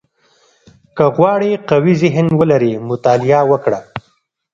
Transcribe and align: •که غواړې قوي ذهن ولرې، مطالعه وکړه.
•که 0.95 1.05
غواړې 1.15 1.51
قوي 1.69 1.93
ذهن 2.01 2.27
ولرې، 2.39 2.73
مطالعه 2.89 3.41
وکړه. 3.51 3.79